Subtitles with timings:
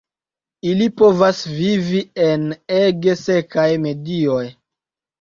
[0.69, 2.49] Ili povas vivi en
[2.81, 4.45] ege sekaj medioj.